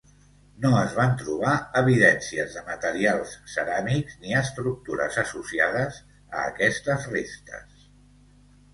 No 0.61 0.69
es 0.77 0.95
van 0.99 1.11
trobar 1.19 1.53
evidències 1.81 2.55
de 2.57 2.63
materials 2.71 3.35
ceràmics 3.57 4.17
ni 4.25 4.35
estructures 4.41 5.23
associades 5.27 6.03
a 6.15 6.49
aquestes 6.51 7.11
restes. 7.17 7.89